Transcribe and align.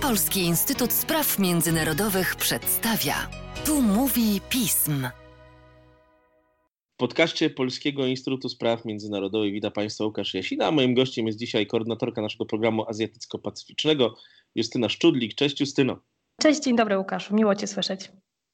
Polski 0.00 0.40
Instytut 0.40 0.92
Spraw 0.92 1.38
Międzynarodowych 1.38 2.36
przedstawia. 2.36 3.14
Tu 3.66 3.82
mówi 3.82 4.40
pism. 4.48 5.08
W 6.94 6.96
podcaście 6.96 7.50
Polskiego 7.50 8.06
Instytutu 8.06 8.48
Spraw 8.48 8.84
Międzynarodowych 8.84 9.52
witam 9.52 9.72
Państwa 9.72 10.04
Łukasz 10.04 10.34
Jasina, 10.34 10.66
a 10.66 10.70
moim 10.70 10.94
gościem 10.94 11.26
jest 11.26 11.38
dzisiaj 11.38 11.66
koordynatorka 11.66 12.22
naszego 12.22 12.46
programu 12.46 12.84
azjatycko-pacyficznego 12.88 14.14
Justyna 14.54 14.88
Szczudlik. 14.88 15.34
Cześć 15.34 15.60
Justyno. 15.60 16.00
Cześć, 16.40 16.60
dzień 16.60 16.76
dobry 16.76 16.98
Łukaszu, 16.98 17.34
miło 17.34 17.54
Cię 17.54 17.66
słyszeć. 17.66 18.12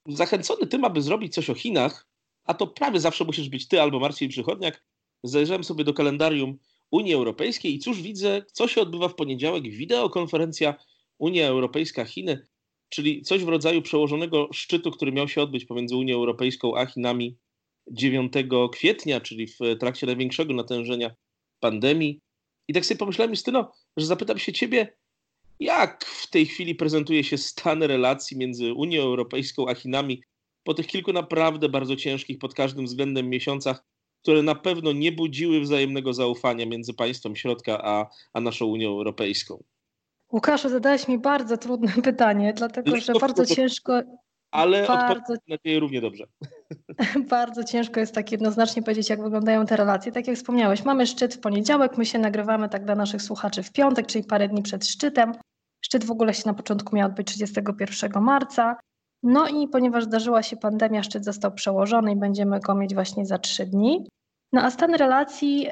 Zachęcony 0.09 0.67
tym, 0.67 0.85
aby 0.85 1.03
zrobić 1.03 1.35
coś 1.35 1.51
o 1.51 1.55
Chinach, 1.55 2.07
a 2.45 2.55
to 2.55 2.67
prawie 2.67 3.01
zawsze 3.01 3.25
musisz 3.25 3.49
być 3.49 3.69
Ty 3.69 3.83
albo 3.83 4.01
Marcin 4.01 4.29
Przychodniak, 4.29 4.85
zajrzałem 5.25 5.65
sobie 5.65 5.85
do 5.85 5.95
kalendarium 5.95 6.59
Unii 6.91 7.15
Europejskiej 7.15 7.75
i 7.75 7.79
cóż 7.79 8.03
widzę, 8.03 8.43
co 8.53 8.69
się 8.69 8.81
odbywa 8.81 9.09
w 9.09 9.15
poniedziałek, 9.15 9.63
wideokonferencja 9.63 10.75
Unia 11.21 11.49
Europejska-Chiny, 11.49 12.47
czyli 12.89 13.23
coś 13.23 13.45
w 13.45 13.49
rodzaju 13.49 13.83
przełożonego 13.83 14.49
szczytu, 14.53 14.91
który 14.91 15.13
miał 15.13 15.29
się 15.29 15.43
odbyć 15.43 15.65
pomiędzy 15.65 15.97
Unią 15.97 16.17
Europejską 16.17 16.77
a 16.77 16.87
Chinami 16.87 17.37
9 17.91 18.33
kwietnia, 18.73 19.21
czyli 19.21 19.47
w 19.47 19.59
trakcie 19.81 20.07
największego 20.07 20.55
natężenia 20.55 21.15
pandemii. 21.61 22.21
I 22.69 22.73
tak 22.73 22.87
sobie 22.87 22.99
pomyślałem, 22.99 23.31
Justyno, 23.31 23.73
że 23.97 24.07
zapytam 24.07 24.39
się 24.39 24.53
ciebie, 24.53 24.97
jak 25.61 26.05
w 26.05 26.31
tej 26.31 26.47
chwili 26.47 26.75
prezentuje 26.75 27.25
się 27.25 27.39
stan 27.39 27.83
relacji 27.83 28.37
między 28.37 28.73
Unią 28.73 29.03
Europejską 29.03 29.69
a 29.69 29.75
Chinami 29.75 30.23
po 30.65 30.75
tych 30.75 30.87
kilku 30.87 31.13
naprawdę 31.13 31.69
bardzo 31.69 31.97
ciężkich 31.97 32.39
pod 32.39 32.55
każdym 32.55 32.85
względem 32.85 33.29
miesiącach, 33.29 33.85
które 34.23 34.43
na 34.43 34.55
pewno 34.55 34.93
nie 34.93 35.13
budziły 35.13 35.61
wzajemnego 35.61 36.13
zaufania 36.13 36.67
między 36.67 36.95
państwem 36.95 37.37
środka 37.37 37.85
a, 37.85 38.07
a 38.33 38.41
naszą 38.41 38.67
Unią 38.67 38.89
Europejską? 38.89 39.65
Łukaszu, 40.33 40.69
zadałeś 40.69 41.09
mi 41.09 41.19
bardzo 41.19 41.57
trudne 41.57 41.93
pytanie, 42.05 42.53
dlatego 42.53 42.97
że 42.97 43.13
bardzo 43.21 43.47
ciężko. 43.47 44.01
Ale 44.51 44.87
bardzo, 44.87 45.35
nadzieję 45.49 45.81
równie 45.81 46.01
dobrze. 46.01 46.25
Bardzo 47.31 47.65
ciężko 47.65 48.01
jest 48.01 48.15
tak 48.15 48.33
jednoznacznie 48.33 48.83
powiedzieć, 48.83 49.11
jak 49.11 49.23
wyglądają 49.23 49.67
te 49.67 49.77
relacje. 49.77 50.13
Tak 50.13 50.27
jak 50.27 50.37
wspomniałeś, 50.37 50.85
mamy 50.85 51.07
szczyt 51.07 51.35
w 51.35 51.41
poniedziałek, 51.41 51.99
my 51.99 52.07
się 52.07 52.19
nagrywamy 52.19 52.69
tak 52.69 52.85
dla 52.85 52.95
naszych 52.95 53.23
słuchaczy 53.23 53.63
w 53.63 53.73
piątek, 53.73 54.07
czyli 54.07 54.25
parę 54.25 54.49
dni 54.49 54.63
przed 54.63 54.87
szczytem. 54.87 55.33
Szczyt 55.85 56.05
w 56.05 56.11
ogóle 56.11 56.35
się 56.35 56.43
na 56.47 56.55
początku 56.55 56.97
miał 56.97 57.09
odbyć 57.09 57.27
31 57.27 58.23
marca. 58.23 58.77
No 59.23 59.49
i 59.49 59.69
ponieważ 59.69 60.05
zdarzyła 60.05 60.43
się 60.43 60.57
pandemia, 60.57 61.03
szczyt 61.03 61.25
został 61.25 61.53
przełożony 61.53 62.13
i 62.13 62.17
będziemy 62.17 62.61
go 62.61 62.75
mieć 62.75 62.95
właśnie 62.95 63.27
za 63.27 63.39
trzy 63.39 63.67
dni. 63.67 64.07
No 64.53 64.63
a 64.63 64.71
stan 64.71 64.95
relacji 64.95 65.69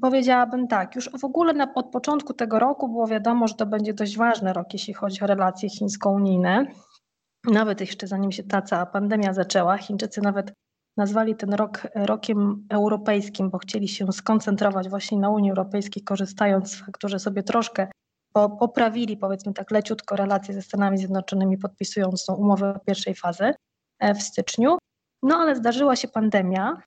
powiedziałabym 0.00 0.68
tak, 0.68 0.94
już 0.94 1.10
w 1.20 1.24
ogóle 1.24 1.52
na, 1.52 1.74
od 1.74 1.90
początku 1.90 2.34
tego 2.34 2.58
roku 2.58 2.88
było 2.88 3.06
wiadomo, 3.06 3.48
że 3.48 3.54
to 3.54 3.66
będzie 3.66 3.94
dość 3.94 4.16
ważny 4.16 4.52
rok, 4.52 4.72
jeśli 4.72 4.94
chodzi 4.94 5.24
o 5.24 5.26
relacje 5.26 5.70
chińsko-unijne. 5.70 6.66
Nawet 7.44 7.80
jeszcze 7.80 8.06
zanim 8.06 8.32
się 8.32 8.42
ta 8.42 8.62
cała 8.62 8.86
pandemia 8.86 9.32
zaczęła, 9.32 9.78
Chińczycy 9.78 10.20
nawet 10.20 10.52
nazwali 10.96 11.36
ten 11.36 11.54
rok 11.54 11.88
rokiem 11.94 12.66
europejskim, 12.70 13.50
bo 13.50 13.58
chcieli 13.58 13.88
się 13.88 14.12
skoncentrować 14.12 14.88
właśnie 14.88 15.18
na 15.18 15.30
Unii 15.30 15.50
Europejskiej, 15.50 16.04
korzystając 16.04 16.70
z 16.70 16.80
faktu, 16.80 17.08
że 17.08 17.18
sobie 17.18 17.42
troszkę 17.42 17.88
poprawili, 18.32 19.16
powiedzmy 19.16 19.52
tak 19.52 19.70
leciutko, 19.70 20.16
relacje 20.16 20.54
ze 20.54 20.62
Stanami 20.62 20.98
Zjednoczonymi, 20.98 21.58
podpisując 21.58 22.26
tą 22.26 22.34
umowę 22.34 22.80
pierwszej 22.86 23.14
fazy 23.14 23.54
e, 23.98 24.14
w 24.14 24.22
styczniu. 24.22 24.78
No 25.22 25.36
ale 25.36 25.56
zdarzyła 25.56 25.96
się 25.96 26.08
pandemia, 26.08 26.82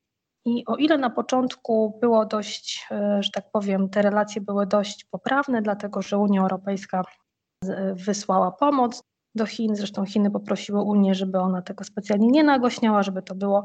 i 0.45 0.63
o 0.65 0.75
ile 0.75 0.97
na 0.97 1.09
początku 1.09 1.97
było 2.01 2.25
dość, 2.25 2.87
e, 2.91 3.23
że 3.23 3.29
tak 3.31 3.51
powiem, 3.51 3.89
te 3.89 4.01
relacje 4.01 4.41
były 4.41 4.67
dość 4.67 5.05
poprawne, 5.05 5.61
dlatego 5.61 6.01
że 6.01 6.17
Unia 6.17 6.41
Europejska 6.41 7.01
wysłała 7.93 8.51
pomoc 8.51 9.03
do 9.35 9.45
Chin, 9.45 9.75
zresztą 9.75 10.05
Chiny 10.05 10.31
poprosiły 10.31 10.81
Unię, 10.81 11.15
żeby 11.15 11.39
ona 11.39 11.61
tego 11.61 11.83
specjalnie 11.83 12.27
nie 12.27 12.43
nagłośniała, 12.43 13.03
żeby 13.03 13.21
to 13.21 13.35
było 13.35 13.61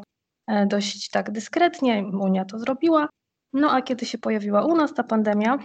e, 0.46 0.66
dość 0.66 1.10
tak 1.10 1.30
dyskretnie, 1.30 2.04
Unia 2.20 2.44
to 2.44 2.58
zrobiła. 2.58 3.08
No 3.52 3.70
a 3.70 3.82
kiedy 3.82 4.06
się 4.06 4.18
pojawiła 4.18 4.64
u 4.64 4.76
nas 4.76 4.94
ta 4.94 5.04
pandemia 5.04 5.58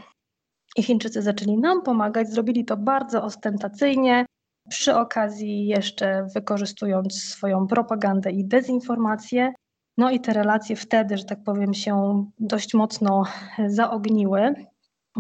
i 0.78 0.84
Chińczycy 0.84 1.22
zaczęli 1.22 1.58
nam 1.58 1.82
pomagać, 1.82 2.30
zrobili 2.30 2.66
to 2.66 2.78
bardzo 2.78 3.24
ostentacyjnie, 3.24 4.26
przy 4.70 4.96
okazji 4.96 5.68
jeszcze 5.68 6.28
wykorzystując 6.36 7.24
swoją 7.24 7.68
propagandę 7.68 8.32
i 8.32 8.46
dezinformację, 8.46 9.54
no 10.02 10.12
i 10.12 10.20
te 10.20 10.34
relacje 10.34 10.76
wtedy, 10.76 11.18
że 11.18 11.26
tak 11.26 11.44
powiem, 11.44 11.74
się 11.74 12.26
dość 12.40 12.74
mocno 12.74 13.24
zaogniły. 13.68 14.54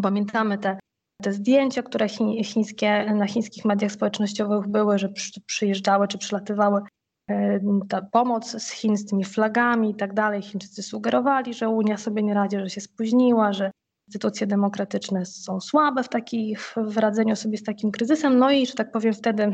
Pamiętamy 0.03 0.58
te, 0.58 0.80
te 1.22 1.34
zdjęcia, 1.34 1.84
które 1.84 2.08
chińskie, 2.44 3.14
na 3.14 3.28
chińskich 3.28 3.66
mediach 3.66 3.92
społecznościowych 3.92 4.68
były, 4.68 5.00
że 5.00 5.09
przyjeżdżały 5.46 6.08
czy 6.08 6.18
przylatywały 6.18 6.81
e, 7.30 7.59
ta 7.90 8.02
pomoc 8.02 8.64
z 8.64 8.72
Chin 8.72 8.97
z 8.97 9.06
tymi 9.06 9.25
flagami 9.25 9.90
i 9.90 9.96
tak 9.96 10.14
dalej. 10.14 10.42
Chińczycy 10.42 10.84
sugerowali, 10.84 11.53
że 11.53 11.69
Unia 11.69 11.98
sobie 11.98 12.24
nie 12.24 12.34
radzi, 12.34 12.59
że 12.59 12.69
się 12.69 12.81
spóźniła, 12.81 13.53
że 13.53 13.72
instytucje 14.08 14.48
demokratyczne 14.48 15.25
są 15.25 15.62
słabe 15.62 16.03
w, 16.03 16.09
takich, 16.09 16.75
w 16.78 16.98
radzeniu 16.98 17.36
sobie 17.36 17.58
z 17.58 17.63
takim 17.63 17.92
kryzysem. 17.92 18.38
No 18.38 18.52
i, 18.52 18.66
że 18.68 18.74
tak 18.74 18.92
powiem, 18.92 19.13
wtedy 19.13 19.52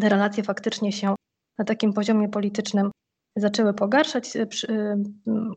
te 0.00 0.08
relacje 0.08 0.42
faktycznie 0.42 0.92
się 0.92 1.14
na 1.58 1.64
takim 1.64 1.92
poziomie 1.92 2.28
politycznym 2.28 2.90
zaczęły 3.40 3.74
pogarszać. 3.74 4.36
E, 4.36 4.42
e, 4.68 4.96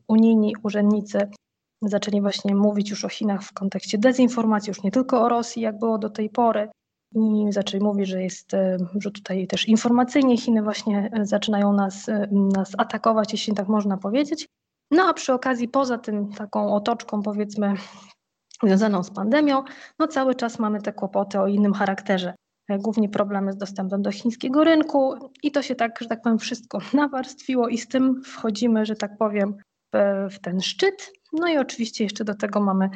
unijni 0.08 0.56
urzędnicy 0.64 1.30
zaczęli 1.81 2.22
właśnie 2.22 2.56
mówić 2.56 2.90
już 2.90 3.06
o 3.06 3.09
Chinach 3.09 3.44
w 3.44 3.53
kontekście 3.53 3.97
dezinformacji, 3.97 4.69
już 4.69 4.84
nie 4.84 4.92
tylko 4.92 5.22
o 5.22 5.30
Rosji, 5.30 5.62
jak 5.62 5.80
było 5.80 5.97
do 5.97 6.09
tej 6.09 6.30
pory. 6.30 6.69
I 7.16 7.46
zaczęli 7.50 7.84
mówić, 7.84 8.08
że 8.08 8.24
jest, 8.24 8.53
e, 8.53 8.78
że 9.00 9.12
tutaj 9.12 9.47
też 9.47 9.68
informacyjnie 9.68 10.38
Chiny 10.38 10.64
właśnie 10.64 11.12
zaczynają 11.22 11.74
nas, 11.74 12.08
nas 12.31 12.72
atakować, 12.78 13.31
jeśli 13.31 13.53
tak 13.53 13.68
można 13.68 13.98
powiedzieć. 13.98 14.48
No 14.92 15.03
a 15.03 15.13
przy 15.13 15.34
okazji, 15.34 15.68
poza 15.68 15.98
tym 15.98 16.34
taką 16.34 16.74
otoczką 16.74 17.22
powiedzmy 17.22 17.74
związaną 18.63 19.03
z 19.03 19.12
pandemią, 19.12 19.63
no 20.00 20.08
cały 20.08 20.36
czas 20.36 20.59
mamy 20.59 20.81
te 20.81 20.94
kłopoty 20.94 21.40
o 21.40 21.48
innym 21.48 21.74
charakterze. 21.74 22.34
Głównie 22.79 23.09
problemy 23.09 23.53
z 23.53 23.57
dostępem 23.57 24.01
do 24.01 24.11
chińskiego 24.11 24.63
rynku 24.63 25.15
i 25.43 25.51
to 25.51 25.61
się 25.61 25.75
tak, 25.75 25.99
że 26.01 26.07
tak 26.07 26.21
powiem, 26.21 26.39
wszystko 26.39 26.79
nawarstwiło 26.93 27.67
i 27.67 27.77
z 27.77 27.87
tym 27.87 28.23
wchodzimy, 28.23 28.85
że 28.85 28.95
tak 28.95 29.17
powiem, 29.17 29.57
w 30.31 30.39
ten 30.41 30.61
szczyt. 30.61 31.11
No 31.33 31.47
i 31.47 31.57
oczywiście 31.57 32.03
jeszcze 32.03 32.23
do 32.23 32.35
tego 32.35 32.61
mamy 32.61 32.89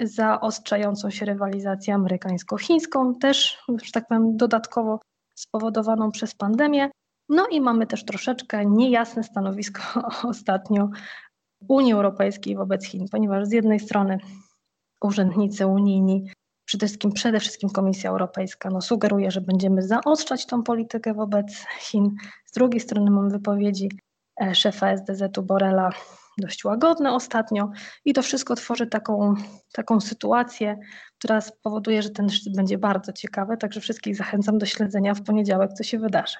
zaostrzającą 0.00 1.10
się 1.10 1.26
rywalizację 1.26 1.94
amerykańsko-chińską, 1.94 3.18
też, 3.20 3.58
że 3.82 3.92
tak 3.92 4.08
powiem, 4.08 4.36
dodatkowo 4.36 5.00
spowodowaną 5.34 6.10
przez 6.10 6.34
pandemię. 6.34 6.90
No 7.28 7.46
i 7.50 7.60
mamy 7.60 7.86
też 7.86 8.04
troszeczkę 8.04 8.66
niejasne 8.66 9.24
stanowisko 9.24 9.82
ostatnio 10.28 10.88
Unii 11.68 11.92
Europejskiej 11.92 12.56
wobec 12.56 12.86
Chin, 12.86 13.06
ponieważ 13.10 13.46
z 13.46 13.52
jednej 13.52 13.80
strony 13.80 14.18
urzędnicy 15.02 15.66
unijni 15.66 16.30
przede 16.72 16.86
wszystkim, 16.86 17.12
przede 17.12 17.40
wszystkim 17.40 17.70
Komisja 17.70 18.10
Europejska 18.10 18.70
no, 18.70 18.80
sugeruje, 18.80 19.30
że 19.30 19.40
będziemy 19.40 19.82
zaostrzać 19.82 20.46
tą 20.46 20.62
politykę 20.62 21.14
wobec 21.14 21.64
Chin. 21.80 22.10
Z 22.46 22.52
drugiej 22.52 22.80
strony 22.80 23.10
mamy 23.10 23.30
wypowiedzi 23.30 23.88
e, 24.42 24.54
szefa 24.54 24.96
SDZ-u 24.96 25.42
Borela 25.42 25.90
dość 26.38 26.64
łagodne 26.64 27.12
ostatnio 27.12 27.70
i 28.04 28.12
to 28.12 28.22
wszystko 28.22 28.54
tworzy 28.54 28.86
taką, 28.86 29.34
taką 29.72 30.00
sytuację, 30.00 30.78
która 31.18 31.40
spowoduje, 31.40 32.02
że 32.02 32.10
ten 32.10 32.30
szczyt 32.30 32.56
będzie 32.56 32.78
bardzo 32.78 33.12
ciekawy, 33.12 33.56
także 33.56 33.80
wszystkich 33.80 34.16
zachęcam 34.16 34.58
do 34.58 34.66
śledzenia 34.66 35.14
w 35.14 35.22
poniedziałek, 35.22 35.72
co 35.72 35.84
się 35.84 35.98
wydarzy. 35.98 36.36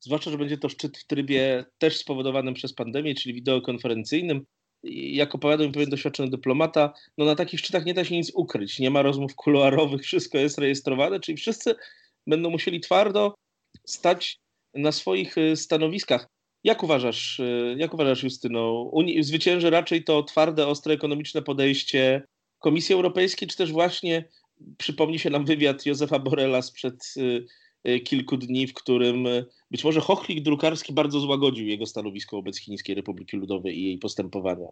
Zwłaszcza, 0.00 0.30
że 0.30 0.38
będzie 0.38 0.58
to 0.58 0.68
szczyt 0.68 0.98
w 0.98 1.06
trybie 1.06 1.64
też 1.78 1.98
spowodowanym 1.98 2.54
przez 2.54 2.74
pandemię, 2.74 3.14
czyli 3.14 3.34
wideokonferencyjnym 3.34 4.44
jak 4.92 5.34
opowiadał 5.34 5.66
mi 5.66 5.72
pewien 5.72 5.90
doświadczony 5.90 6.30
dyplomata, 6.30 6.92
no 7.18 7.24
na 7.24 7.34
takich 7.34 7.60
szczytach 7.60 7.84
nie 7.84 7.94
da 7.94 8.04
się 8.04 8.16
nic 8.16 8.32
ukryć, 8.34 8.78
nie 8.78 8.90
ma 8.90 9.02
rozmów 9.02 9.34
kuluarowych, 9.34 10.02
wszystko 10.06 10.38
jest 10.38 10.58
rejestrowane, 10.58 11.20
czyli 11.20 11.38
wszyscy 11.38 11.74
będą 12.26 12.50
musieli 12.50 12.80
twardo 12.80 13.34
stać 13.86 14.38
na 14.74 14.92
swoich 14.92 15.38
y, 15.38 15.56
stanowiskach. 15.56 16.28
Jak 16.64 16.82
uważasz, 16.82 17.40
y, 17.40 17.76
jak 17.78 17.94
uważasz 17.94 18.22
Justyno, 18.22 18.90
zwycięży 19.20 19.70
raczej 19.70 20.04
to 20.04 20.22
twarde, 20.22 20.66
ostre 20.66 20.94
ekonomiczne 20.94 21.42
podejście 21.42 22.22
Komisji 22.58 22.94
Europejskiej, 22.94 23.48
czy 23.48 23.56
też 23.56 23.72
właśnie 23.72 24.28
przypomni 24.78 25.18
się 25.18 25.30
nam 25.30 25.44
wywiad 25.44 25.86
Józefa 25.86 26.18
Borela 26.18 26.62
sprzed 26.62 27.14
y, 27.16 27.46
kilku 28.04 28.36
dni, 28.36 28.66
w 28.66 28.74
którym 28.74 29.26
być 29.70 29.84
może 29.84 30.00
chochlik 30.00 30.42
drukarski 30.42 30.92
bardzo 30.92 31.20
złagodził 31.20 31.66
jego 31.66 31.86
stanowisko 31.86 32.36
wobec 32.36 32.58
Chińskiej 32.58 32.94
Republiki 32.94 33.36
Ludowej 33.36 33.78
i 33.78 33.84
jej 33.84 33.98
postępowania. 33.98 34.66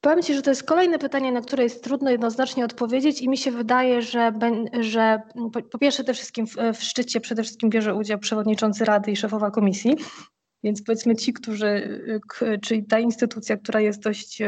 Powiem 0.00 0.22
Ci, 0.22 0.34
że 0.34 0.42
to 0.42 0.50
jest 0.50 0.62
kolejne 0.62 0.98
pytanie, 0.98 1.32
na 1.32 1.40
które 1.40 1.62
jest 1.62 1.84
trudno 1.84 2.10
jednoznacznie 2.10 2.64
odpowiedzieć 2.64 3.22
i 3.22 3.28
mi 3.28 3.38
się 3.38 3.50
wydaje, 3.50 4.02
że, 4.02 4.32
że 4.80 5.22
po, 5.52 5.62
po 5.62 5.78
pierwsze 5.78 6.04
te 6.04 6.14
wszystkim 6.14 6.46
w, 6.46 6.56
w, 6.74 6.82
szczycie 6.82 7.20
przede 7.20 7.42
wszystkim 7.42 7.70
bierze 7.70 7.94
udział 7.94 8.18
przewodniczący 8.18 8.84
Rady 8.84 9.10
i 9.10 9.16
szefowa 9.16 9.50
komisji, 9.50 9.94
więc 10.62 10.82
powiedzmy 10.82 11.16
ci, 11.16 11.32
którzy, 11.32 12.00
czyli 12.62 12.84
ta 12.84 12.98
instytucja, 12.98 13.56
która 13.56 13.80
jest 13.80 14.02
dość, 14.02 14.42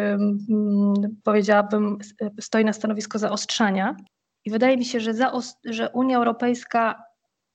powiedziałabym, 1.24 1.98
stoi 2.40 2.64
na 2.64 2.72
stanowisku 2.72 3.18
zaostrzania 3.18 3.96
I 4.44 4.50
wydaje 4.50 4.76
mi 4.76 4.84
się, 4.84 5.00
że, 5.00 5.12
że 5.64 5.90
Unia 5.90 6.16
Europejska, 6.16 7.02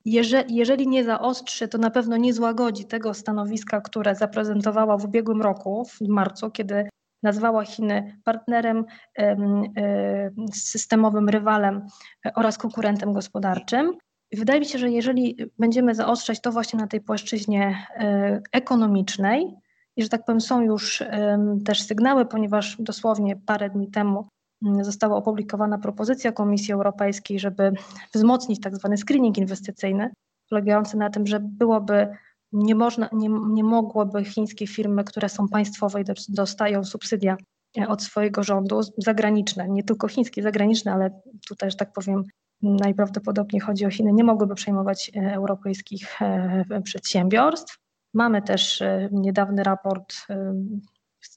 jeżeli, 0.06 0.88
nie 0.88 1.04
zaostrzy, 1.04 1.68
to 1.68 1.78
na 1.78 1.90
pewno 1.90 2.18
nie 2.18 2.34
złagodzi 2.34 2.86
tego 2.86 3.14
stanowiska, 3.14 3.82
które 3.82 4.16
zaprezentowała 4.16 4.98
w 4.98 5.06
ubiegłym 5.06 5.42
roku, 5.42 5.86
w 5.86 6.08
marcu, 6.08 6.52
kiedy 6.52 6.90
nazwała 7.24 7.66
Chiny 7.66 8.20
partnerem 8.24 8.86
systemowym, 10.54 11.30
rywalem 11.30 11.88
oraz 12.36 12.58
konkurentem 12.58 13.14
gospodarczym. 13.14 13.98
Wydaje 14.34 14.60
mi 14.60 14.66
się, 14.66 14.80
że 14.80 14.92
jeżeli 14.92 15.38
będziemy 15.60 15.96
zaostrzać 15.96 16.42
to 16.42 16.52
właśnie 16.52 16.80
na 16.80 16.88
tej 16.88 17.02
płaszczyźnie 17.02 17.88
e, 17.96 18.42
ekonomicznej, 18.52 19.56
i 19.98 20.04
że 20.04 20.10
tak 20.10 20.26
powiem, 20.26 20.42
są 20.42 20.62
już 20.62 21.04
też 21.66 21.82
sygnały, 21.82 22.26
ponieważ 22.26 22.78
dosłownie 22.80 23.36
parę 23.46 23.70
dni 23.70 23.92
temu 23.92 24.28
została 24.82 25.18
opublikowana 25.18 25.78
propozycja 25.78 26.32
Komisji 26.32 26.74
Europejskiej, 26.74 27.40
żeby 27.40 27.72
wzmocnić 28.14 28.62
tak 28.62 28.76
zwany 28.76 28.98
screening 28.98 29.38
inwestycyjny, 29.38 30.12
polegający 30.50 30.98
na 30.98 31.10
tym, 31.10 31.28
że 31.28 31.40
byłoby 31.40 32.08
nie, 32.52 32.76
można, 32.76 33.10
nie, 33.14 33.30
nie 33.30 33.64
mogłoby 33.64 34.26
chińskie 34.26 34.68
firmy, 34.68 35.04
które 35.04 35.30
są 35.30 35.48
państwowe 35.48 36.02
i 36.02 36.06
dostają 36.30 36.84
subsydia 36.84 37.38
e, 37.78 37.88
od 37.88 38.04
swojego 38.04 38.44
rządu, 38.44 38.82
zagraniczne, 38.98 39.70
nie 39.70 39.84
tylko 39.84 40.08
chińskie, 40.08 40.44
zagraniczne, 40.44 40.94
ale 40.94 41.22
tutaj, 41.48 41.72
że 41.72 41.78
tak 41.78 41.94
powiem, 41.94 42.24
najprawdopodobniej 42.62 43.60
chodzi 43.60 43.86
o 43.86 43.90
Chiny, 43.90 44.14
nie 44.14 44.24
mogłyby 44.24 44.56
przejmować 44.56 45.12
e, 45.16 45.34
europejskich 45.34 46.22
e, 46.22 46.82
przedsiębiorstw. 46.84 47.78
Mamy 48.14 48.42
też 48.42 48.84
niedawny 49.12 49.64
raport, 49.64 50.16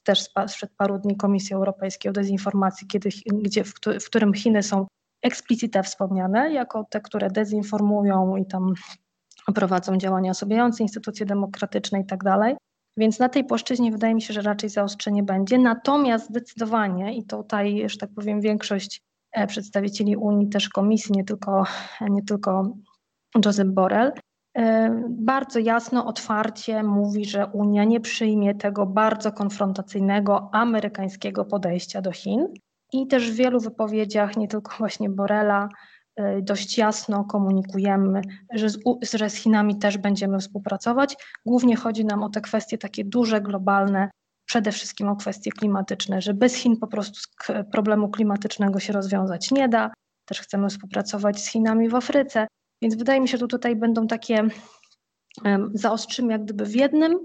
też 0.02 0.28
sprzed 0.46 0.70
paru 0.76 0.98
dni 0.98 1.16
Komisji 1.16 1.54
Europejskiej 1.54 2.10
o 2.10 2.12
dezinformacji, 2.12 2.86
kiedy, 2.86 3.08
gdzie, 3.32 3.64
w, 3.64 3.72
w 4.00 4.06
którym 4.06 4.34
Chiny 4.34 4.62
są 4.62 4.86
eksplicite 5.22 5.82
wspomniane 5.82 6.52
jako 6.52 6.84
te, 6.90 7.00
które 7.00 7.30
dezinformują 7.30 8.36
i 8.36 8.46
tam 8.46 8.74
prowadzą 9.54 9.96
działania 9.96 10.30
osłabiające 10.30 10.82
instytucje 10.82 11.26
demokratyczne 11.26 12.00
i 12.00 12.06
tak 12.06 12.24
dalej. 12.24 12.56
Więc 12.96 13.18
na 13.18 13.28
tej 13.28 13.44
płaszczyźnie 13.44 13.92
wydaje 13.92 14.14
mi 14.14 14.22
się, 14.22 14.34
że 14.34 14.42
raczej 14.42 14.70
zaostrzenie 14.70 15.22
będzie. 15.22 15.58
Natomiast 15.58 16.28
zdecydowanie, 16.28 17.16
i 17.16 17.24
tutaj, 17.24 17.84
że 17.86 17.96
tak 17.96 18.10
powiem, 18.14 18.40
większość 18.40 19.00
e, 19.32 19.46
przedstawicieli 19.46 20.16
Unii, 20.16 20.48
też 20.48 20.68
komisji, 20.68 21.12
nie 21.12 21.24
tylko, 21.24 21.64
nie 22.00 22.22
tylko 22.22 22.72
Josep 23.44 23.68
Borrell, 23.68 24.12
bardzo 25.08 25.58
jasno, 25.58 26.06
otwarcie 26.06 26.82
mówi, 26.82 27.24
że 27.24 27.46
Unia 27.46 27.84
nie 27.84 28.00
przyjmie 28.00 28.54
tego 28.54 28.86
bardzo 28.86 29.32
konfrontacyjnego 29.32 30.48
amerykańskiego 30.52 31.44
podejścia 31.44 32.02
do 32.02 32.12
Chin. 32.12 32.48
I 32.92 33.06
też 33.06 33.30
w 33.30 33.34
wielu 33.34 33.60
wypowiedziach, 33.60 34.36
nie 34.36 34.48
tylko 34.48 34.76
właśnie 34.78 35.10
Borela, 35.10 35.68
E, 36.18 36.42
dość 36.42 36.78
jasno 36.78 37.24
komunikujemy, 37.24 38.20
że 38.52 38.70
z, 38.70 38.78
że 39.14 39.30
z 39.30 39.34
Chinami 39.34 39.78
też 39.78 39.98
będziemy 39.98 40.38
współpracować. 40.38 41.16
Głównie 41.46 41.76
chodzi 41.76 42.04
nam 42.04 42.22
o 42.22 42.28
te 42.28 42.40
kwestie 42.40 42.78
takie 42.78 43.04
duże, 43.04 43.40
globalne, 43.40 44.10
przede 44.44 44.72
wszystkim 44.72 45.08
o 45.08 45.16
kwestie 45.16 45.52
klimatyczne, 45.52 46.22
że 46.22 46.34
bez 46.34 46.54
Chin 46.54 46.76
po 46.76 46.86
prostu 46.86 47.20
problemu 47.72 48.08
klimatycznego 48.08 48.80
się 48.80 48.92
rozwiązać 48.92 49.50
nie 49.50 49.68
da. 49.68 49.90
Też 50.24 50.40
chcemy 50.40 50.68
współpracować 50.68 51.40
z 51.40 51.46
Chinami 51.46 51.88
w 51.88 51.94
Afryce, 51.94 52.46
więc 52.82 52.94
wydaje 52.94 53.20
mi 53.20 53.28
się, 53.28 53.38
że 53.38 53.48
tutaj 53.48 53.76
będą 53.76 54.06
takie 54.06 54.48
zaostrzymy 55.74 56.32
jak 56.32 56.44
gdyby 56.44 56.64
w 56.64 56.74
jednym, 56.74 57.18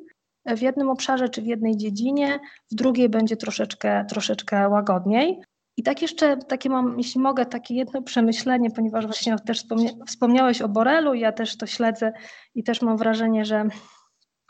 w 0.45 0.61
jednym 0.61 0.89
obszarze 0.89 1.29
czy 1.29 1.41
w 1.41 1.45
jednej 1.45 1.77
dziedzinie, 1.77 2.39
w 2.71 2.75
drugiej 2.75 3.09
będzie 3.09 3.38
troszeczkę, 3.38 4.05
troszeczkę 4.09 4.69
łagodniej. 4.69 5.41
I 5.77 5.83
tak 5.83 6.01
jeszcze 6.01 6.38
takie 6.38 6.69
mam, 6.69 6.97
jeśli 6.97 7.21
mogę, 7.21 7.45
takie 7.45 7.75
jedno 7.75 8.01
przemyślenie, 8.01 8.71
ponieważ 8.71 9.05
właśnie 9.05 9.35
też 9.39 9.63
wspomniałeś 10.07 10.61
o 10.61 10.69
Borelu, 10.69 11.13
ja 11.13 11.31
też 11.31 11.57
to 11.57 11.65
śledzę 11.65 12.13
i 12.55 12.63
też 12.63 12.81
mam 12.81 12.97
wrażenie, 12.97 13.45
że 13.45 13.67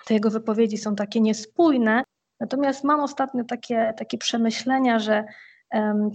te 0.05 0.13
jego 0.13 0.29
wypowiedzi 0.29 0.77
są 0.77 0.95
takie 0.95 1.21
niespójne. 1.21 2.03
Natomiast 2.39 2.83
mam 2.83 2.99
ostatnio 2.99 3.43
takie, 3.43 3.93
takie 3.97 4.17
przemyślenia, 4.17 4.99
że 4.99 5.25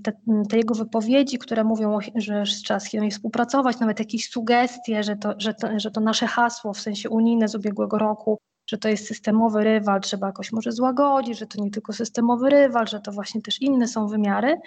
te, 0.03 0.13
te, 0.49 0.57
jego 0.57 0.75
wypowiedzi, 0.75 1.39
które 1.39 1.65
mówią, 1.65 1.99
że 2.15 2.43
trzeba 2.43 2.81
z 2.81 2.87
Chinami 2.87 3.11
współpracować, 3.11 3.81
nawet 3.81 3.99
jakieś 3.99 4.31
sugestie, 4.31 5.03
że 5.03 5.17
to, 5.17 5.35
że, 5.39 5.55
to, 5.55 5.69
że 5.77 5.91
to 5.91 6.01
nasze 6.01 6.27
hasło 6.27 6.73
w 6.73 6.81
sensie 6.81 7.11
unijne 7.11 7.49
z 7.49 7.55
ubiegłego 7.55 7.99
roku 7.99 8.39
że 8.71 8.79
to 8.79 8.89
jest 8.89 9.07
systemowy 9.07 9.65
rywal, 9.65 10.01
trzeba 10.01 10.27
jakoś 10.27 10.53
może 10.53 10.73
złagodzić, 10.73 11.39
że 11.39 11.47
to 11.47 11.63
nie 11.63 11.71
tylko 11.71 11.93
systemowy 11.93 12.51
rywal, 12.51 12.87
że 12.87 13.01
to 13.01 13.13
właśnie 13.13 13.43
też 13.43 13.63
inne 13.63 13.89
są 13.89 14.07
wymiary 14.07 14.61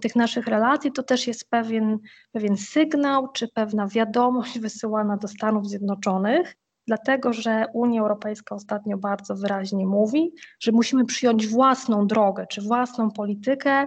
tych 0.00 0.16
naszych 0.16 0.46
relacji, 0.46 0.92
to 0.92 1.02
też 1.02 1.26
jest 1.26 1.50
pewien, 1.50 1.98
pewien 2.32 2.56
sygnał 2.56 3.28
czy 3.28 3.48
pewna 3.48 3.86
wiadomość 3.86 4.58
wysyłana 4.58 5.16
do 5.16 5.28
Stanów 5.28 5.68
Zjednoczonych, 5.68 6.56
dlatego 6.86 7.32
że 7.32 7.66
Unia 7.72 8.00
Europejska 8.00 8.54
ostatnio 8.54 8.98
bardzo 8.98 9.34
wyraźnie 9.34 9.86
mówi, 9.86 10.32
że 10.60 10.72
musimy 10.72 11.04
przyjąć 11.04 11.46
własną 11.46 12.06
drogę 12.06 12.46
czy 12.46 12.62
własną 12.62 13.10
politykę 13.10 13.86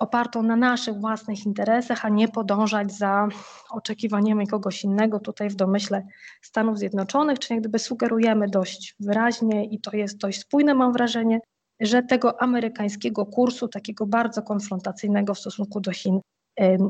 opartą 0.00 0.42
na 0.42 0.56
naszych 0.56 0.94
własnych 0.94 1.46
interesach, 1.46 2.04
a 2.04 2.08
nie 2.08 2.28
podążać 2.28 2.92
za 2.92 3.28
oczekiwaniami 3.70 4.46
kogoś 4.46 4.84
innego, 4.84 5.20
tutaj 5.20 5.50
w 5.50 5.54
domyśle 5.54 6.06
Stanów 6.42 6.78
Zjednoczonych, 6.78 7.38
czyli 7.38 7.54
jak 7.54 7.62
gdyby 7.62 7.78
sugerujemy 7.78 8.48
dość 8.48 8.94
wyraźnie 9.00 9.64
i 9.64 9.80
to 9.80 9.96
jest 9.96 10.18
dość 10.18 10.40
spójne, 10.40 10.74
mam 10.74 10.92
wrażenie, 10.92 11.40
że 11.80 12.02
tego 12.02 12.42
amerykańskiego 12.42 13.26
kursu, 13.26 13.68
takiego 13.68 14.06
bardzo 14.06 14.42
konfrontacyjnego 14.42 15.34
w 15.34 15.38
stosunku 15.38 15.80
do 15.80 15.92
Chin, 15.92 16.20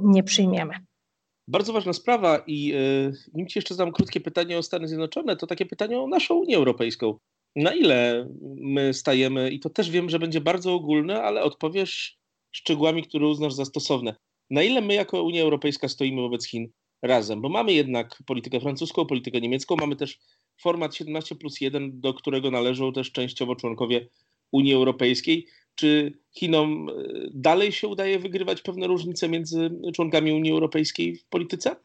nie 0.03 0.23
przyjmiemy. 0.23 0.75
Bardzo 1.49 1.73
ważna 1.73 1.93
sprawa 1.93 2.43
i 2.47 2.67
yy, 2.67 3.13
nim 3.35 3.47
ci 3.47 3.59
jeszcze 3.59 3.75
zadam 3.75 3.93
krótkie 3.93 4.21
pytanie 4.21 4.59
o 4.59 4.63
Stany 4.63 4.89
Zjednoczone, 4.89 5.37
to 5.37 5.47
takie 5.47 5.67
pytanie 5.67 6.01
o 6.01 6.07
naszą 6.07 6.35
Unię 6.35 6.57
Europejską. 6.57 7.19
Na 7.57 7.75
ile 7.75 8.29
my 8.61 8.95
stajemy, 8.95 9.51
i 9.51 9.61
to 9.61 9.71
też 9.71 9.91
wiem, 9.91 10.11
że 10.11 10.19
będzie 10.19 10.41
bardzo 10.41 10.75
ogólne, 10.75 11.23
ale 11.23 11.43
odpowiesz 11.43 12.16
szczegółami, 12.57 13.03
które 13.03 13.27
uznasz 13.27 13.55
za 13.55 13.65
stosowne. 13.65 14.17
Na 14.51 14.63
ile 14.63 14.81
my 14.81 14.95
jako 14.95 15.23
Unia 15.23 15.43
Europejska 15.43 15.89
stoimy 15.89 16.23
wobec 16.23 16.47
Chin 16.47 16.69
razem? 17.03 17.41
Bo 17.41 17.49
mamy 17.49 17.73
jednak 17.73 18.23
politykę 18.27 18.61
francuską, 18.61 19.07
politykę 19.07 19.41
niemiecką, 19.41 19.77
mamy 19.77 19.97
też 19.97 20.19
format 20.63 20.95
17 20.95 21.35
plus 21.35 21.61
1, 21.61 22.01
do 22.01 22.15
którego 22.15 22.51
należą 22.51 22.93
też 22.93 23.13
częściowo 23.13 23.57
członkowie 23.57 24.09
Unii 24.53 24.75
Europejskiej. 24.75 25.47
Czy 25.75 26.19
Chinom 26.39 26.89
e, 26.89 26.93
dalej 27.35 27.73
się 27.73 27.89
udaje 27.89 28.19
wygrywać 28.19 28.63
pewne 28.63 28.87
różnice 28.87 29.29
między 29.29 29.71
członkami 29.95 30.33
Unii 30.33 30.53
Europejskiej 30.53 31.17
w 31.17 31.29
polityce? 31.29 31.77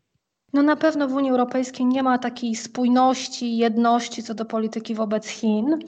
No 0.54 0.64
na 0.64 0.76
pewno 0.76 1.08
w 1.08 1.14
Unii 1.14 1.32
Europejskiej 1.32 1.86
nie 1.86 2.04
ma 2.04 2.18
takiej 2.18 2.56
spójności, 2.56 3.58
jedności 3.58 4.24
co 4.24 4.34
do 4.34 4.46
polityki 4.46 4.96
wobec 4.96 5.28
Chin. 5.28 5.80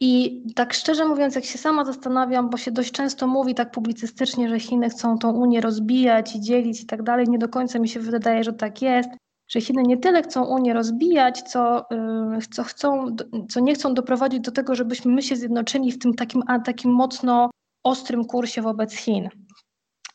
I 0.00 0.42
tak 0.54 0.74
szczerze 0.74 1.04
mówiąc, 1.04 1.34
jak 1.34 1.44
się 1.44 1.58
sama 1.58 1.84
zastanawiam, 1.84 2.50
bo 2.50 2.56
się 2.56 2.70
dość 2.70 2.92
często 2.92 3.26
mówi 3.26 3.54
tak 3.54 3.70
publicystycznie, 3.70 4.48
że 4.48 4.60
Chiny 4.60 4.90
chcą 4.90 5.18
tą 5.18 5.30
Unię 5.30 5.60
rozbijać 5.60 6.36
i 6.36 6.40
dzielić 6.40 6.82
i 6.82 6.86
tak 6.86 7.02
dalej, 7.02 7.26
nie 7.28 7.38
do 7.38 7.48
końca 7.48 7.78
mi 7.78 7.88
się 7.88 8.00
wydaje, 8.00 8.44
że 8.44 8.52
tak 8.52 8.82
jest, 8.82 9.10
że 9.48 9.60
Chiny 9.60 9.82
nie 9.82 9.96
tyle 9.96 10.22
chcą 10.22 10.44
Unię 10.44 10.74
rozbijać, 10.74 11.42
co, 11.42 11.86
yy, 11.90 12.38
co, 12.50 12.64
chcą, 12.64 13.16
co 13.50 13.60
nie 13.60 13.74
chcą 13.74 13.94
doprowadzić 13.94 14.40
do 14.40 14.50
tego, 14.50 14.74
żebyśmy 14.74 15.12
my 15.12 15.22
się 15.22 15.36
zjednoczyli 15.36 15.92
w 15.92 15.98
tym 15.98 16.14
takim, 16.14 16.42
takim 16.64 16.90
mocno 16.90 17.50
ostrym 17.84 18.24
kursie 18.24 18.62
wobec 18.62 18.94
Chin. 18.94 19.28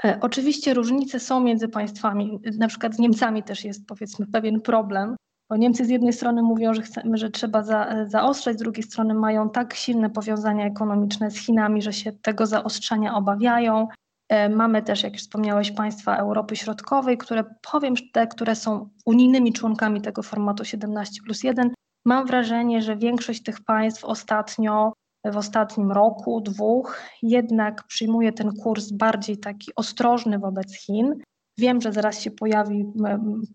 E, 0.04 0.20
oczywiście 0.22 0.74
różnice 0.74 1.20
są 1.20 1.40
między 1.40 1.68
państwami, 1.68 2.40
na 2.58 2.68
przykład 2.68 2.96
z 2.96 3.00
Niemcami 3.00 3.44
też 3.44 3.66
jest 3.66 3.88
powiedzmy 3.88 4.28
pewien 4.28 4.62
problem, 4.62 5.16
bo 5.50 5.58
Niemcy 5.58 5.86
z 5.86 5.90
jednej 5.90 6.14
strony 6.14 6.42
mówią, 6.42 6.74
że, 6.74 6.82
chcemy, 6.82 7.18
że 7.18 7.30
trzeba 7.30 7.64
za, 7.64 7.96
zaostrzać, 8.08 8.56
z 8.56 8.60
drugiej 8.60 8.84
strony 8.84 9.14
mają 9.14 9.50
tak 9.50 9.74
silne 9.74 10.10
powiązania 10.10 10.66
ekonomiczne 10.66 11.32
z 11.32 11.38
Chinami, 11.38 11.82
że 11.82 11.94
się 11.94 12.12
tego 12.12 12.46
zaostrzenia 12.46 13.16
obawiają. 13.16 13.88
E, 14.30 14.50
mamy 14.50 14.82
też, 14.82 15.04
jak 15.04 15.14
już 15.14 15.22
wspomniałeś, 15.22 15.72
państwa 15.72 16.18
Europy 16.18 16.56
Środkowej, 16.56 17.18
które 17.18 17.44
powiem, 17.72 17.94
te, 18.14 18.28
które 18.28 18.56
są 18.56 18.90
unijnymi 19.06 19.54
członkami 19.54 20.02
tego 20.02 20.24
formatu 20.24 20.66
17 20.66 21.22
plus 21.26 21.44
1. 21.44 21.72
Mam 22.06 22.26
wrażenie, 22.28 22.82
że 22.82 22.96
większość 22.96 23.44
tych 23.44 23.64
państw 23.64 24.06
ostatnio, 24.06 24.94
w 25.26 25.38
ostatnim 25.38 25.92
roku, 25.92 26.42
dwóch, 26.42 27.02
jednak 27.22 27.84
przyjmuje 27.84 28.34
ten 28.34 28.52
kurs 28.56 28.92
bardziej 28.92 29.38
taki 29.38 29.72
ostrożny 29.76 30.40
wobec 30.40 30.74
Chin 30.74 31.16
Wiem, 31.58 31.82
że 31.82 31.94
zaraz 31.94 32.22
się 32.22 32.32
pojawi, 32.32 32.86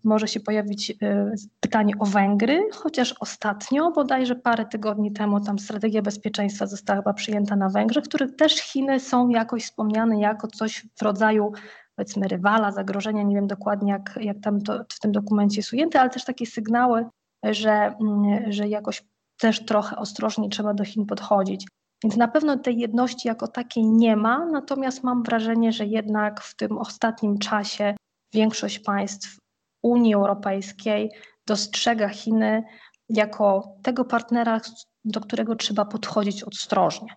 może 0.03 0.27
się 0.27 0.39
pojawić 0.39 0.91
e, 1.01 1.31
pytanie 1.59 1.93
o 1.99 2.05
Węgry, 2.05 2.69
chociaż 2.73 3.15
ostatnio, 3.19 3.91
bodajże 3.91 4.35
parę 4.35 4.65
tygodni 4.65 5.11
temu, 5.11 5.39
tam 5.39 5.59
strategia 5.59 6.01
bezpieczeństwa 6.01 6.67
została 6.67 6.97
chyba 6.97 7.13
przyjęta 7.13 7.55
na 7.55 7.69
Węgrzech, 7.69 8.03
których 8.03 8.35
też 8.35 8.55
Chiny 8.55 8.99
są 8.99 9.29
jakoś 9.29 9.63
wspomniane 9.63 10.19
jako 10.19 10.47
coś 10.47 10.85
w 10.99 11.01
rodzaju 11.01 11.51
powiedzmy 11.95 12.27
rywala, 12.27 12.71
zagrożenia, 12.71 13.23
nie 13.23 13.35
wiem 13.35 13.47
dokładnie 13.47 13.91
jak, 13.91 14.19
jak 14.21 14.37
tam 14.39 14.61
to 14.61 14.83
w 14.89 14.99
tym 14.99 15.11
dokumencie 15.11 15.59
jest 15.59 15.73
ujęte, 15.73 16.01
ale 16.01 16.09
też 16.09 16.25
takie 16.25 16.45
sygnały, 16.45 17.05
że, 17.43 17.71
mm, 18.01 18.51
że 18.51 18.67
jakoś 18.67 19.03
też 19.37 19.65
trochę 19.65 19.95
ostrożnie 19.95 20.49
trzeba 20.49 20.73
do 20.73 20.85
Chin 20.85 21.05
podchodzić. 21.05 21.67
Więc 22.03 22.17
na 22.17 22.27
pewno 22.27 22.57
tej 22.57 22.77
jedności 22.77 23.27
jako 23.27 23.47
takiej 23.47 23.85
nie 23.85 24.15
ma, 24.15 24.45
natomiast 24.45 25.03
mam 25.03 25.23
wrażenie, 25.23 25.71
że 25.71 25.85
jednak 25.85 26.41
w 26.41 26.55
tym 26.55 26.77
ostatnim 26.77 27.37
czasie 27.37 27.95
większość 28.33 28.79
państw 28.79 29.37
Unii 29.83 30.13
Europejskiej 30.13 31.11
dostrzega 31.47 32.09
Chiny 32.09 32.63
jako 33.09 33.75
tego 33.83 34.05
partnera, 34.05 34.61
do 35.05 35.21
którego 35.21 35.55
trzeba 35.55 35.85
podchodzić 35.85 36.43
ostrożnie. 36.43 37.15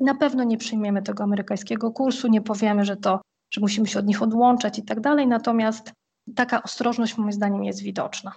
Na, 0.00 0.14
pewno 0.14 0.44
nie 0.44 0.58
przyjmiemy 0.58 1.02
tego 1.02 1.24
amerykańskiego 1.24 1.92
kursu, 1.92 2.28
nie 2.28 2.40
powiemy, 2.40 2.84
że 2.84 2.96
to, 2.96 3.20
że 3.54 3.60
musimy 3.60 3.86
się 3.86 3.98
od 3.98 4.06
nich 4.06 4.22
odłączać 4.22 4.78
i 4.78 4.84
tak 4.84 5.00
dalej, 5.00 5.26
natomiast 5.26 5.92
taka 6.36 6.62
ostrożność 6.62 7.16
moim 7.16 7.32
zdaniem 7.32 7.64
jest 7.64 7.82
widoczna. 7.82 8.32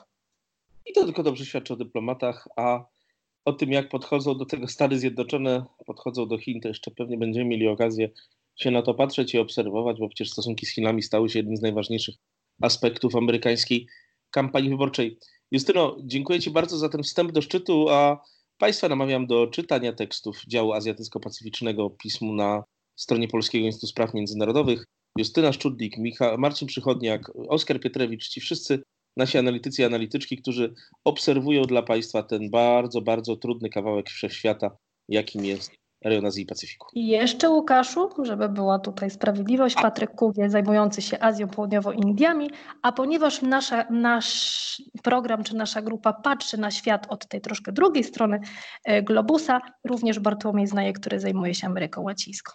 I 0.85 0.93
to 0.93 1.05
tylko 1.05 1.23
dobrze 1.23 1.45
świadczy 1.45 1.73
o 1.73 1.75
dyplomatach, 1.75 2.47
a 2.57 2.85
o 3.45 3.53
tym, 3.53 3.71
jak 3.71 3.89
podchodzą 3.89 4.37
do 4.37 4.45
tego 4.45 4.67
Stany 4.67 4.99
Zjednoczone, 4.99 5.65
podchodzą 5.85 6.27
do 6.27 6.37
Chin, 6.37 6.61
to 6.61 6.67
jeszcze 6.67 6.91
pewnie 6.91 7.17
będziemy 7.17 7.45
mieli 7.45 7.67
okazję 7.67 8.09
się 8.55 8.71
na 8.71 8.81
to 8.81 8.93
patrzeć 8.93 9.33
i 9.33 9.37
obserwować, 9.37 9.99
bo 9.99 10.09
przecież 10.09 10.31
stosunki 10.31 10.65
z 10.65 10.73
Chinami 10.73 11.03
stały 11.03 11.29
się 11.29 11.39
jednym 11.39 11.57
z 11.57 11.61
najważniejszych 11.61 12.15
aspektów 12.61 13.15
amerykańskiej 13.15 13.87
kampanii 14.31 14.69
wyborczej. 14.69 15.17
Justyno, 15.51 15.97
dziękuję 16.03 16.39
Ci 16.39 16.51
bardzo 16.51 16.77
za 16.77 16.89
ten 16.89 17.03
wstęp 17.03 17.31
do 17.31 17.41
szczytu, 17.41 17.89
a 17.89 18.23
Państwa 18.57 18.89
namawiam 18.89 19.27
do 19.27 19.47
czytania 19.47 19.93
tekstów 19.93 20.41
działu 20.47 20.73
azjatycko-pacyficznego 20.73 21.89
pismu 21.89 22.33
na 22.33 22.63
stronie 22.95 23.27
Polskiego 23.27 23.65
Instytutu 23.65 23.87
Spraw 23.87 24.13
Międzynarodowych. 24.13 24.85
Justyna 25.17 25.53
Szczudlik, 25.53 25.97
Micha, 25.97 26.37
Marcin 26.37 26.67
Przychodniak, 26.67 27.31
Oskar 27.35 27.79
Pietrewicz, 27.79 28.29
ci 28.29 28.41
wszyscy 28.41 28.83
nasi 29.17 29.37
analitycy 29.37 29.81
i 29.81 29.85
analityczki, 29.85 30.37
którzy 30.37 30.73
obserwują 31.03 31.61
dla 31.61 31.81
Państwa 31.83 32.23
ten 32.23 32.49
bardzo, 32.49 33.01
bardzo 33.01 33.35
trudny 33.35 33.69
kawałek 33.69 34.09
wszechświata, 34.09 34.77
jakim 35.09 35.45
jest 35.45 35.71
rejon 36.03 36.25
Azji 36.25 36.43
i 36.43 36.45
Pacyfiku. 36.45 36.87
I 36.93 37.07
jeszcze 37.07 37.49
Łukaszu, 37.49 38.09
żeby 38.23 38.49
była 38.49 38.79
tutaj 38.79 39.09
sprawiedliwość, 39.09 39.75
Patryk 39.75 40.11
Kugie 40.11 40.49
zajmujący 40.49 41.01
się 41.01 41.19
Azją 41.19 41.47
Południowo-Indiami, 41.47 42.49
a 42.81 42.91
ponieważ 42.91 43.41
nasza, 43.41 43.85
nasz 43.89 44.81
program 45.03 45.43
czy 45.43 45.55
nasza 45.55 45.81
grupa 45.81 46.13
patrzy 46.13 46.57
na 46.57 46.71
świat 46.71 47.07
od 47.09 47.27
tej 47.27 47.41
troszkę 47.41 47.71
drugiej 47.71 48.03
strony 48.03 48.39
e, 48.85 49.03
globusa, 49.03 49.61
również 49.83 50.19
Bartłomiej 50.19 50.67
Znaje, 50.67 50.93
który 50.93 51.19
zajmuje 51.19 51.53
się 51.53 51.67
Ameryką 51.67 52.01
Łacińską. 52.01 52.53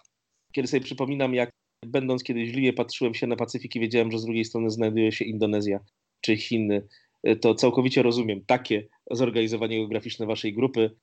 Kiedy 0.51 0.67
sobie 0.67 0.81
przypominam, 0.81 1.33
jak 1.33 1.49
będąc 1.85 2.23
kiedyś 2.23 2.51
w 2.51 2.55
Liwie, 2.55 2.73
patrzyłem 2.73 3.13
się 3.13 3.27
na 3.27 3.35
Pacyfik 3.35 3.75
i 3.75 3.79
wiedziałem, 3.79 4.11
że 4.11 4.19
z 4.19 4.25
drugiej 4.25 4.45
strony 4.45 4.69
znajduje 4.69 5.11
się 5.11 5.25
Indonezja 5.25 5.79
czy 6.21 6.37
Chiny, 6.37 6.87
e, 7.23 7.35
to 7.35 7.55
całkowicie 7.55 8.03
rozumiem 8.03 8.45
takie 8.45 8.87
zorganizowanie 9.11 9.77
geograficzne 9.77 10.25
waszej 10.25 10.53
grupy. 10.53 10.95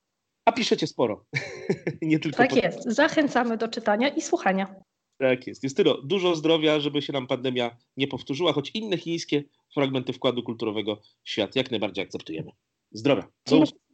A 0.44 0.52
piszecie 0.52 0.86
sporo. 0.86 1.24
Nie 2.02 2.18
tylko 2.18 2.38
tak 2.38 2.50
pod... 2.50 2.62
jest. 2.62 2.84
Zachęcamy 2.84 3.56
do 3.56 3.68
czytania 3.68 4.08
i 4.08 4.20
słuchania. 4.20 4.74
Tak 5.18 5.46
jest. 5.46 5.62
Justyno, 5.64 6.02
dużo 6.02 6.36
zdrowia, 6.36 6.80
żeby 6.80 7.02
się 7.02 7.12
nam 7.12 7.26
pandemia 7.26 7.76
nie 7.96 8.08
powtórzyła, 8.08 8.52
choć 8.52 8.70
inne 8.74 8.98
chińskie 8.98 9.44
fragmenty 9.74 10.12
wkładu 10.12 10.42
kulturowego 10.42 11.00
świat 11.24 11.56
jak 11.56 11.70
najbardziej 11.70 12.04
akceptujemy. 12.04 12.50
Zdrowia. 12.92 13.28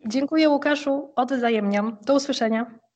Dziękuję 0.09 0.49
Łukaszu, 0.49 1.13
odwzajemniam. 1.17 1.97
Do 2.07 2.15
usłyszenia. 2.15 2.79